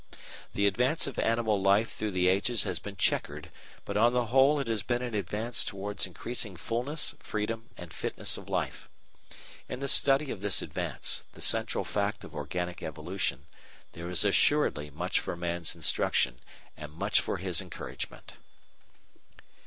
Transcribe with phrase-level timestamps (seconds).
[0.55, 3.51] The advance of animal life through the ages has been chequered,
[3.85, 8.35] but on the whole it has been an advance towards increasing fullness, freedom, and fitness
[8.35, 8.89] of life.
[9.69, 13.45] In the study of this advance the central fact of Organic Evolution
[13.91, 16.39] there is assuredly much for Man's instruction
[16.75, 18.37] and much for his encouragement.